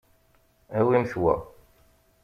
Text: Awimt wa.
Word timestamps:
Awimt 0.77 1.13
wa. 1.21 1.35